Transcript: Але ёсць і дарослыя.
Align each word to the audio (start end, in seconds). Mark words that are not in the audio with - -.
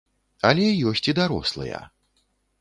Але 0.49 0.63
ёсць 0.91 1.03
і 1.13 1.15
дарослыя. 1.19 1.83